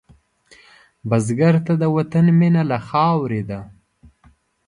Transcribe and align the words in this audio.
بزګر 1.09 1.55
ته 1.65 1.73
د 1.81 1.83
وطن 1.95 2.25
مینه 2.39 2.61
له 2.71 2.77
خاورې 2.87 3.41
ده 3.49 3.59